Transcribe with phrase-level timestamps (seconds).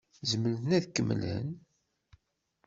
[0.29, 1.49] Zemren ad kemmlen?